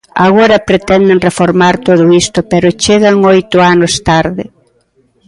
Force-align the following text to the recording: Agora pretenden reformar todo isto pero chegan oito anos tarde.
Agora 0.27 0.65
pretenden 0.69 1.23
reformar 1.27 1.75
todo 1.87 2.05
isto 2.23 2.39
pero 2.51 2.77
chegan 2.83 3.17
oito 3.33 3.57
anos 3.73 3.93
tarde. 4.09 4.43